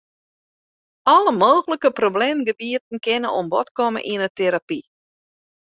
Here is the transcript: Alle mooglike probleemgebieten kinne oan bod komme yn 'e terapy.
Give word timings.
Alle 1.13 1.31
mooglike 1.41 1.89
probleemgebieten 1.99 2.99
kinne 3.05 3.29
oan 3.37 3.47
bod 3.53 3.67
komme 3.77 3.99
yn 4.13 4.21
'e 4.25 4.29
terapy. 4.37 4.79